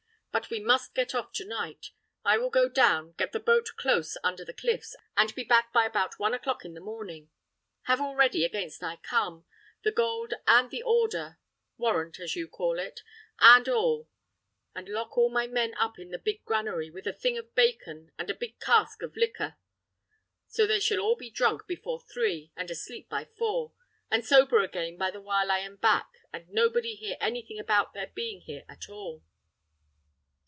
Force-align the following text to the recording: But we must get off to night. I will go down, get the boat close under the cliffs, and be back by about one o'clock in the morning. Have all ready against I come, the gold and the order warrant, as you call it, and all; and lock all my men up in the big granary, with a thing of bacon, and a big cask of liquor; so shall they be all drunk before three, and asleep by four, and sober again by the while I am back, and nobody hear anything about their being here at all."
But 0.33 0.49
we 0.49 0.61
must 0.61 0.93
get 0.95 1.13
off 1.13 1.33
to 1.33 1.45
night. 1.45 1.87
I 2.23 2.37
will 2.37 2.49
go 2.49 2.69
down, 2.69 3.15
get 3.17 3.33
the 3.33 3.39
boat 3.41 3.71
close 3.75 4.15
under 4.23 4.45
the 4.45 4.53
cliffs, 4.53 4.95
and 5.17 5.35
be 5.35 5.43
back 5.43 5.73
by 5.73 5.83
about 5.85 6.19
one 6.19 6.33
o'clock 6.33 6.63
in 6.63 6.73
the 6.73 6.79
morning. 6.79 7.29
Have 7.83 7.99
all 7.99 8.15
ready 8.15 8.45
against 8.45 8.81
I 8.81 8.95
come, 8.95 9.45
the 9.83 9.91
gold 9.91 10.33
and 10.47 10.71
the 10.71 10.83
order 10.83 11.37
warrant, 11.75 12.17
as 12.17 12.33
you 12.37 12.47
call 12.47 12.79
it, 12.79 13.01
and 13.41 13.67
all; 13.67 14.07
and 14.73 14.87
lock 14.87 15.17
all 15.17 15.29
my 15.29 15.47
men 15.47 15.73
up 15.75 15.99
in 15.99 16.11
the 16.11 16.17
big 16.17 16.45
granary, 16.45 16.89
with 16.89 17.05
a 17.05 17.13
thing 17.13 17.37
of 17.37 17.53
bacon, 17.53 18.13
and 18.17 18.29
a 18.29 18.33
big 18.33 18.57
cask 18.61 19.01
of 19.01 19.17
liquor; 19.17 19.57
so 20.47 20.65
shall 20.79 20.95
they 21.19 21.25
be 21.25 21.31
all 21.33 21.33
drunk 21.33 21.67
before 21.67 21.99
three, 21.99 22.53
and 22.55 22.71
asleep 22.71 23.09
by 23.09 23.25
four, 23.37 23.73
and 24.09 24.25
sober 24.25 24.59
again 24.63 24.95
by 24.97 25.11
the 25.11 25.21
while 25.21 25.51
I 25.51 25.59
am 25.59 25.75
back, 25.75 26.09
and 26.31 26.47
nobody 26.47 26.95
hear 26.95 27.17
anything 27.19 27.59
about 27.59 27.93
their 27.93 28.07
being 28.07 28.39
here 28.39 28.63
at 28.69 28.87
all." 28.87 29.25